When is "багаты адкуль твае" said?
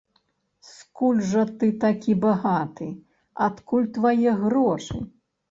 2.23-4.31